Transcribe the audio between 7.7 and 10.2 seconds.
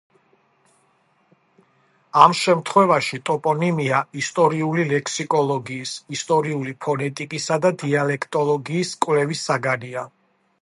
დიალექტოლოგიის კვლევის საგანია.